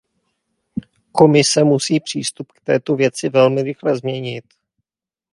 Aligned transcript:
Komise 1.11 1.63
musí 1.63 1.99
přístup 1.99 2.51
k 2.51 2.61
této 2.61 2.95
věci 2.95 3.29
velmi 3.29 3.63
rychle 3.63 3.97
změnit. 3.97 4.43